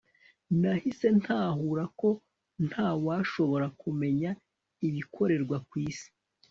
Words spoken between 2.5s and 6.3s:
nta washobora kumenya ibikorerwa ku isi